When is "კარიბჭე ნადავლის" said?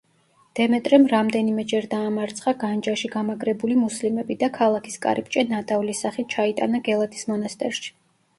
5.05-6.03